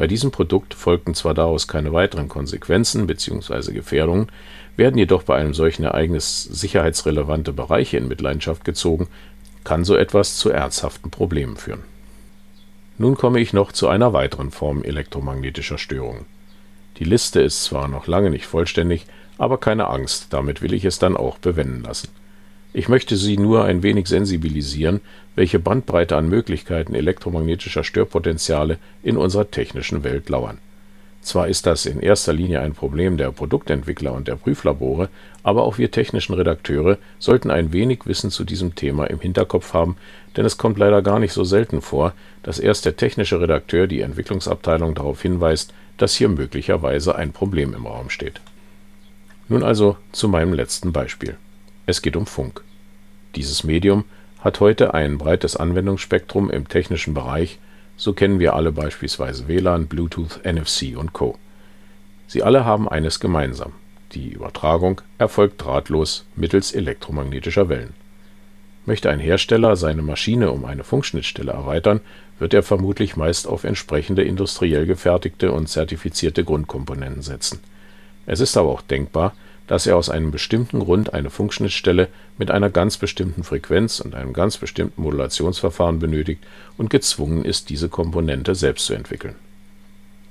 bei 0.01 0.07
diesem 0.07 0.31
Produkt 0.31 0.73
folgten 0.73 1.15
zwar 1.15 1.35
daraus 1.35 1.69
keine 1.69 1.93
weiteren 1.93 2.27
Konsequenzen 2.27 3.07
bzw. 3.07 3.75
Gefährdungen, 3.75 4.29
werden 4.75 4.97
jedoch 4.97 5.25
bei 5.25 5.37
einem 5.37 5.53
solchen 5.53 5.85
Ereignis 5.85 6.43
sicherheitsrelevante 6.43 7.53
Bereiche 7.53 7.99
in 7.99 8.09
Mitleidenschaft 8.09 8.65
gezogen, 8.65 9.09
kann 9.63 9.85
so 9.85 9.97
etwas 9.97 10.39
zu 10.39 10.49
ernsthaften 10.49 11.11
Problemen 11.11 11.59
führen. 11.59 11.83
Nun 12.97 13.15
komme 13.15 13.41
ich 13.41 13.53
noch 13.53 13.73
zu 13.73 13.89
einer 13.89 14.15
weiteren 14.15 14.51
Form 14.51 14.83
elektromagnetischer 14.85 15.77
Störungen. 15.77 16.25
Die 17.01 17.05
Liste 17.05 17.41
ist 17.41 17.65
zwar 17.65 17.89
noch 17.89 18.07
lange 18.07 18.31
nicht 18.31 18.47
vollständig, 18.47 19.07
aber 19.39 19.59
keine 19.59 19.89
Angst, 19.89 20.29
damit 20.31 20.63
will 20.63 20.73
ich 20.73 20.85
es 20.85 21.01
dann 21.01 21.17
auch 21.17 21.39
bewenden 21.39 21.83
lassen 21.83 22.09
ich 22.73 22.89
möchte 22.89 23.17
Sie 23.17 23.37
nur 23.37 23.65
ein 23.65 23.83
wenig 23.83 24.07
sensibilisieren, 24.07 25.01
welche 25.35 25.59
Bandbreite 25.59 26.17
an 26.17 26.29
Möglichkeiten 26.29 26.95
elektromagnetischer 26.95 27.83
Störpotenziale 27.83 28.79
in 29.03 29.17
unserer 29.17 29.51
technischen 29.51 30.05
Welt 30.05 30.29
lauern. 30.29 30.59
Zwar 31.21 31.49
ist 31.49 31.67
das 31.67 31.85
in 31.85 32.01
erster 32.01 32.33
Linie 32.33 32.61
ein 32.61 32.73
Problem 32.73 33.19
der 33.19 33.31
Produktentwickler 33.31 34.13
und 34.15 34.27
der 34.27 34.37
Prüflabore, 34.37 35.11
aber 35.43 35.65
auch 35.65 35.77
wir 35.77 35.91
technischen 35.91 36.35
Redakteure 36.35 36.97
sollten 37.19 37.51
ein 37.51 37.73
wenig 37.75 38.07
Wissen 38.07 38.31
zu 38.31 38.45
diesem 38.45 38.75
Thema 38.75 39.05
im 39.05 39.21
Hinterkopf 39.21 39.75
haben, 39.75 39.97
denn 40.37 40.47
es 40.47 40.57
kommt 40.57 40.79
leider 40.79 41.03
gar 41.03 41.19
nicht 41.19 41.33
so 41.33 41.45
selten 41.45 41.83
vor, 41.83 42.15
dass 42.43 42.59
erst 42.59 42.87
der 42.87 42.97
technische 42.97 43.39
Redakteur 43.41 43.87
die 43.87 44.01
Entwicklungsabteilung 44.01 44.95
darauf 44.95 45.21
hinweist, 45.21 45.75
dass 46.01 46.15
hier 46.15 46.29
möglicherweise 46.29 47.15
ein 47.15 47.33
Problem 47.33 47.75
im 47.75 47.87
Raum 47.87 48.09
steht. 48.09 48.41
Nun 49.49 49.63
also 49.63 49.97
zu 50.13 50.29
meinem 50.29 50.55
letzten 50.55 50.93
Beispiel. 50.93 51.37
Es 51.87 52.03
geht 52.03 52.17
um 52.17 52.27
Funk. 52.27 52.63
Dieses 53.35 53.65
Medium 53.65 54.05
hat 54.41 54.61
heute 54.61 54.95
ein 54.95 55.19
breites 55.19 55.57
Anwendungsspektrum 55.57 56.51
im 56.51 56.69
technischen 56.69 57.15
Bereich, 57.15 57.59
so 57.97 58.15
kennen 58.15 58.39
wir 58.39 58.55
alle 58.55 58.73
beispielsweise 58.73 59.47
WLAN, 59.47 59.87
Bluetooth, 59.87 60.41
NFC 60.45 60.97
und 60.97 61.13
Co. 61.13 61.37
Sie 62.27 62.43
alle 62.43 62.65
haben 62.65 62.89
eines 62.89 63.21
gemeinsam: 63.21 63.73
Die 64.13 64.31
Übertragung 64.31 65.03
erfolgt 65.19 65.63
drahtlos 65.63 66.25
mittels 66.35 66.73
elektromagnetischer 66.73 67.69
Wellen. 67.69 67.93
Möchte 68.91 69.09
ein 69.09 69.21
Hersteller 69.21 69.77
seine 69.77 70.03
Maschine 70.03 70.51
um 70.51 70.65
eine 70.65 70.83
Funkschnittstelle 70.83 71.53
erweitern, 71.53 72.01
wird 72.41 72.53
er 72.55 72.65
vermutlich 72.65 73.15
meist 73.15 73.47
auf 73.47 73.63
entsprechende 73.63 74.25
industriell 74.25 74.85
gefertigte 74.85 75.53
und 75.53 75.69
zertifizierte 75.69 76.43
Grundkomponenten 76.43 77.23
setzen. 77.23 77.61
Es 78.27 78.41
ist 78.41 78.57
aber 78.57 78.69
auch 78.69 78.83
denkbar 78.83 79.33
dass 79.69 79.87
er 79.87 79.97
aus 79.97 80.11
einem 80.11 80.33
bestimmten 80.33 80.81
Grund 80.81 81.15
eine 81.15 81.31
Funkschnittstelle 81.31 82.09
mit 82.39 82.51
einer 82.51 82.71
ganz 82.71 82.97
bestimmten 82.97 83.45
Frequenz 83.45 84.01
und 84.01 84.17
einem 84.17 84.33
ganz 84.33 84.57
bestimmten 84.59 85.01
Modulationsverfahren 85.01 86.01
benötigt 86.01 86.43
und 86.77 86.91
gezwungen 86.91 87.45
ist, 87.45 87.71
diese 87.71 87.89
Komponente 87.89 88.57
selbst 88.57 88.87
zu 88.87 88.95
entwickeln. 88.95 89.37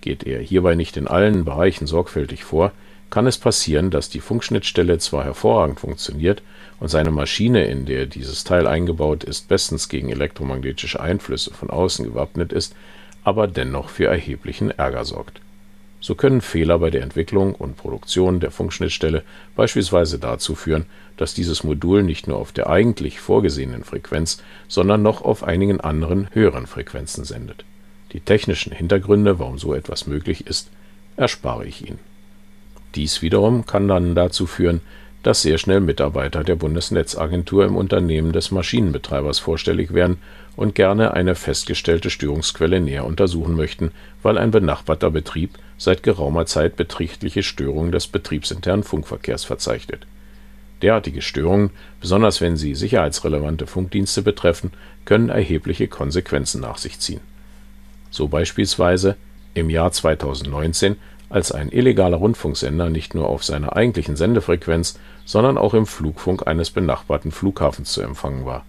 Geht 0.01 0.25
er 0.25 0.41
hierbei 0.41 0.75
nicht 0.75 0.97
in 0.97 1.07
allen 1.07 1.45
Bereichen 1.45 1.87
sorgfältig 1.87 2.43
vor, 2.43 2.73
kann 3.09 3.27
es 3.27 3.37
passieren, 3.37 3.89
dass 3.91 4.09
die 4.09 4.19
Funkschnittstelle 4.19 4.97
zwar 4.99 5.23
hervorragend 5.23 5.79
funktioniert 5.79 6.41
und 6.79 6.89
seine 6.89 7.11
Maschine, 7.11 7.65
in 7.65 7.85
der 7.85 8.05
dieses 8.05 8.43
Teil 8.43 8.67
eingebaut 8.67 9.23
ist, 9.23 9.47
bestens 9.47 9.89
gegen 9.89 10.09
elektromagnetische 10.09 10.99
Einflüsse 10.99 11.53
von 11.53 11.69
außen 11.69 12.05
gewappnet 12.05 12.53
ist, 12.53 12.75
aber 13.23 13.47
dennoch 13.47 13.89
für 13.89 14.05
erheblichen 14.05 14.71
Ärger 14.71 15.05
sorgt 15.05 15.41
so 16.01 16.15
können 16.15 16.41
Fehler 16.41 16.79
bei 16.79 16.89
der 16.89 17.01
Entwicklung 17.01 17.55
und 17.55 17.77
Produktion 17.77 18.39
der 18.39 18.51
Funkschnittstelle 18.51 19.23
beispielsweise 19.55 20.17
dazu 20.17 20.55
führen, 20.55 20.85
dass 21.17 21.33
dieses 21.33 21.63
Modul 21.63 22.03
nicht 22.03 22.27
nur 22.27 22.37
auf 22.37 22.51
der 22.51 22.69
eigentlich 22.69 23.19
vorgesehenen 23.19 23.83
Frequenz, 23.83 24.41
sondern 24.67 25.01
noch 25.01 25.21
auf 25.21 25.43
einigen 25.43 25.81
anderen 25.81 26.29
höheren 26.31 26.67
Frequenzen 26.67 27.25
sendet. 27.25 27.65
Die 28.13 28.21
technischen 28.21 28.71
Hintergründe, 28.71 29.39
warum 29.39 29.59
so 29.59 29.73
etwas 29.73 30.07
möglich 30.07 30.47
ist, 30.47 30.69
erspare 31.17 31.65
ich 31.65 31.85
Ihnen. 31.85 31.99
Dies 32.95 33.21
wiederum 33.21 33.65
kann 33.65 33.87
dann 33.87 34.15
dazu 34.15 34.47
führen, 34.47 34.81
dass 35.23 35.41
sehr 35.41 35.57
schnell 35.57 35.81
Mitarbeiter 35.81 36.43
der 36.43 36.55
Bundesnetzagentur 36.55 37.65
im 37.65 37.75
Unternehmen 37.75 38.31
des 38.31 38.51
Maschinenbetreibers 38.51 39.39
vorstellig 39.39 39.93
werden 39.93 40.17
und 40.55 40.75
gerne 40.75 41.13
eine 41.13 41.35
festgestellte 41.35 42.09
Störungsquelle 42.09 42.79
näher 42.79 43.05
untersuchen 43.05 43.55
möchten, 43.55 43.91
weil 44.23 44.37
ein 44.37 44.51
benachbarter 44.51 45.11
Betrieb 45.11 45.57
seit 45.77 46.03
geraumer 46.03 46.45
Zeit 46.45 46.77
beträchtliche 46.77 47.43
Störungen 47.43 47.91
des 47.91 48.07
betriebsinternen 48.07 48.83
Funkverkehrs 48.83 49.43
verzeichnet. 49.43 50.05
Derartige 50.81 51.21
Störungen, 51.21 51.71
besonders 51.99 52.39
wenn 52.39 52.55
sie 52.55 52.73
sicherheitsrelevante 52.73 53.67
Funkdienste 53.67 54.21
betreffen, 54.21 54.71
können 55.03 55.29
erhebliche 55.29 55.89
Konsequenzen 55.89 56.61
nach 56.61 56.77
sich 56.77 56.99
ziehen. 56.99 57.21
So 58.09 58.29
beispielsweise 58.29 59.17
im 59.53 59.69
Jahr 59.69 59.91
2019, 59.91 60.95
als 61.29 61.51
ein 61.51 61.71
illegaler 61.71 62.17
Rundfunksender 62.17 62.89
nicht 62.89 63.15
nur 63.15 63.27
auf 63.27 63.43
seiner 63.43 63.75
eigentlichen 63.75 64.15
Sendefrequenz, 64.15 64.99
sondern 65.25 65.57
auch 65.57 65.73
im 65.73 65.85
Flugfunk 65.85 66.47
eines 66.47 66.71
benachbarten 66.71 67.31
Flughafens 67.31 67.91
zu 67.93 68.01
empfangen 68.01 68.45
war. 68.45 68.65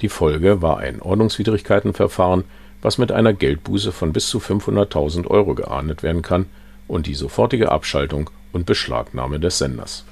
Die 0.00 0.08
Folge 0.08 0.62
war 0.62 0.78
ein 0.78 1.02
Ordnungswidrigkeitenverfahren, 1.02 2.44
was 2.82 2.98
mit 2.98 3.10
einer 3.10 3.32
Geldbuße 3.32 3.90
von 3.90 4.12
bis 4.12 4.28
zu 4.28 4.38
500.000 4.38 5.26
Euro 5.26 5.54
geahndet 5.54 6.04
werden 6.04 6.22
kann 6.22 6.46
und 6.86 7.06
die 7.06 7.14
sofortige 7.14 7.72
Abschaltung 7.72 8.30
und 8.52 8.66
Beschlagnahme 8.66 9.40
des 9.40 9.58
Senders. 9.58 10.04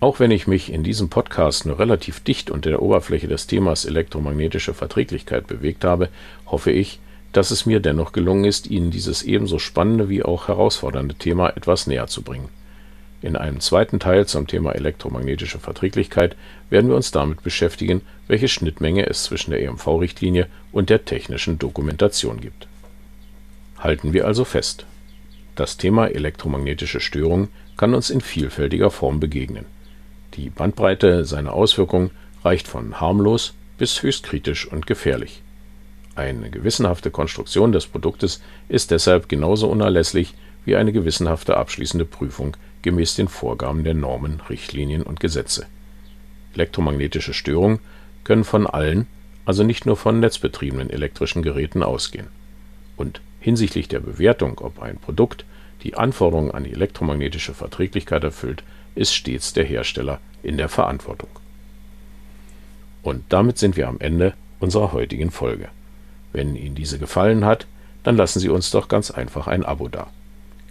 Auch 0.00 0.20
wenn 0.20 0.32
ich 0.32 0.46
mich 0.46 0.72
in 0.72 0.82
diesem 0.82 1.08
Podcast 1.08 1.64
nur 1.64 1.78
relativ 1.78 2.20
dicht 2.20 2.50
unter 2.50 2.70
der 2.70 2.82
Oberfläche 2.82 3.28
des 3.28 3.46
Themas 3.46 3.84
elektromagnetische 3.84 4.74
Verträglichkeit 4.74 5.46
bewegt 5.46 5.84
habe, 5.84 6.08
hoffe 6.46 6.72
ich, 6.72 6.98
dass 7.36 7.50
es 7.50 7.66
mir 7.66 7.80
dennoch 7.80 8.12
gelungen 8.12 8.44
ist, 8.44 8.68
Ihnen 8.68 8.90
dieses 8.90 9.22
ebenso 9.22 9.58
spannende 9.58 10.08
wie 10.08 10.22
auch 10.22 10.48
herausfordernde 10.48 11.16
Thema 11.16 11.50
etwas 11.50 11.86
näher 11.86 12.06
zu 12.06 12.22
bringen. 12.22 12.48
In 13.22 13.36
einem 13.36 13.60
zweiten 13.60 14.00
Teil 14.00 14.26
zum 14.26 14.46
Thema 14.46 14.72
elektromagnetische 14.72 15.58
Verträglichkeit 15.58 16.36
werden 16.70 16.90
wir 16.90 16.96
uns 16.96 17.10
damit 17.10 17.42
beschäftigen, 17.42 18.02
welche 18.28 18.48
Schnittmenge 18.48 19.06
es 19.06 19.24
zwischen 19.24 19.50
der 19.50 19.62
EMV-Richtlinie 19.62 20.46
und 20.72 20.90
der 20.90 21.04
technischen 21.06 21.58
Dokumentation 21.58 22.40
gibt. 22.40 22.68
Halten 23.78 24.12
wir 24.12 24.26
also 24.26 24.44
fest. 24.44 24.84
Das 25.56 25.76
Thema 25.76 26.08
elektromagnetische 26.08 27.00
Störungen 27.00 27.48
kann 27.76 27.94
uns 27.94 28.10
in 28.10 28.20
vielfältiger 28.20 28.90
Form 28.90 29.20
begegnen. 29.20 29.64
Die 30.34 30.50
Bandbreite 30.50 31.24
seiner 31.24 31.52
Auswirkungen 31.52 32.10
reicht 32.44 32.68
von 32.68 33.00
harmlos 33.00 33.54
bis 33.78 34.02
höchst 34.02 34.24
kritisch 34.24 34.66
und 34.66 34.86
gefährlich. 34.86 35.43
Eine 36.16 36.50
gewissenhafte 36.50 37.10
Konstruktion 37.10 37.72
des 37.72 37.86
Produktes 37.86 38.40
ist 38.68 38.90
deshalb 38.90 39.28
genauso 39.28 39.68
unerlässlich 39.68 40.34
wie 40.64 40.76
eine 40.76 40.92
gewissenhafte 40.92 41.56
abschließende 41.56 42.04
Prüfung 42.04 42.56
gemäß 42.82 43.16
den 43.16 43.28
Vorgaben 43.28 43.82
der 43.82 43.94
Normen, 43.94 44.40
Richtlinien 44.48 45.02
und 45.02 45.18
Gesetze. 45.18 45.66
Elektromagnetische 46.54 47.34
Störungen 47.34 47.80
können 48.22 48.44
von 48.44 48.66
allen, 48.66 49.06
also 49.44 49.64
nicht 49.64 49.86
nur 49.86 49.96
von 49.96 50.20
netzbetriebenen 50.20 50.90
elektrischen 50.90 51.42
Geräten 51.42 51.82
ausgehen. 51.82 52.28
Und 52.96 53.20
hinsichtlich 53.40 53.88
der 53.88 54.00
Bewertung, 54.00 54.58
ob 54.60 54.80
ein 54.80 54.98
Produkt 54.98 55.44
die 55.82 55.96
Anforderungen 55.96 56.52
an 56.52 56.64
die 56.64 56.72
elektromagnetische 56.72 57.54
Verträglichkeit 57.54 58.22
erfüllt, 58.24 58.62
ist 58.94 59.14
stets 59.14 59.52
der 59.52 59.64
Hersteller 59.64 60.20
in 60.42 60.56
der 60.56 60.68
Verantwortung. 60.68 61.28
Und 63.02 63.24
damit 63.28 63.58
sind 63.58 63.76
wir 63.76 63.88
am 63.88 64.00
Ende 64.00 64.32
unserer 64.60 64.92
heutigen 64.92 65.30
Folge. 65.30 65.68
Wenn 66.34 66.56
Ihnen 66.56 66.74
diese 66.74 66.98
gefallen 66.98 67.44
hat, 67.44 67.66
dann 68.02 68.16
lassen 68.16 68.40
Sie 68.40 68.50
uns 68.50 68.70
doch 68.70 68.88
ganz 68.88 69.10
einfach 69.10 69.46
ein 69.46 69.64
Abo 69.64 69.88
da. 69.88 70.08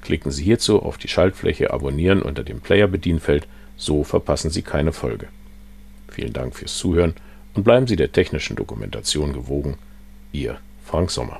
Klicken 0.01 0.29
Sie 0.29 0.43
hierzu 0.43 0.83
auf 0.83 0.97
die 0.97 1.07
Schaltfläche 1.07 1.71
Abonnieren 1.71 2.21
unter 2.21 2.43
dem 2.43 2.59
Player-Bedienfeld, 2.59 3.47
so 3.77 4.03
verpassen 4.03 4.51
Sie 4.51 4.61
keine 4.61 4.91
Folge. 4.91 5.29
Vielen 6.09 6.33
Dank 6.33 6.53
fürs 6.55 6.77
Zuhören 6.77 7.15
und 7.53 7.63
bleiben 7.63 7.87
Sie 7.87 7.95
der 7.95 8.11
technischen 8.11 8.57
Dokumentation 8.57 9.31
gewogen. 9.31 9.77
Ihr 10.33 10.57
Frank 10.85 11.09
Sommer. 11.09 11.39